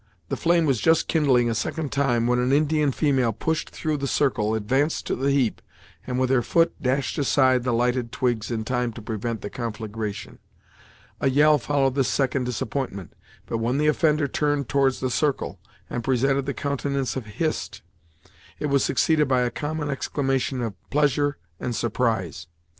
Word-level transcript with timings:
The 0.29 0.35
flame 0.35 0.65
was 0.65 0.81
just 0.81 1.07
kindling 1.07 1.47
a 1.47 1.53
second 1.53 1.91
time, 1.91 2.25
when 2.25 2.39
an 2.39 2.51
Indian 2.51 2.91
female 2.91 3.31
pushed 3.31 3.69
through 3.69 3.97
the 3.97 4.07
circle, 4.07 4.55
advanced 4.55 5.05
to 5.05 5.15
the 5.15 5.29
heap, 5.29 5.61
and 6.07 6.17
with 6.17 6.31
her 6.31 6.41
foot 6.41 6.73
dashed 6.81 7.19
aside 7.19 7.61
the 7.63 7.71
lighted 7.71 8.11
twigs 8.11 8.49
in 8.49 8.63
time 8.63 8.93
to 8.93 9.01
prevent 9.03 9.41
the 9.41 9.49
conflagration. 9.51 10.39
A 11.19 11.29
yell 11.29 11.59
followed 11.59 11.93
this 11.93 12.07
second 12.07 12.45
disappointment, 12.45 13.13
but 13.45 13.59
when 13.59 13.77
the 13.77 13.85
offender 13.85 14.27
turned 14.27 14.67
towards 14.67 15.01
the 15.01 15.11
circle, 15.11 15.59
and 15.87 16.03
presented 16.03 16.47
the 16.47 16.55
countenance 16.55 17.15
of 17.15 17.27
Hist, 17.37 17.83
it 18.57 18.71
was 18.71 18.83
succeeded 18.83 19.27
by 19.27 19.41
a 19.41 19.51
common 19.51 19.91
exclamation 19.91 20.63
of 20.63 20.73
pleasure 20.89 21.37
and 21.59 21.75
surprise. 21.75 22.47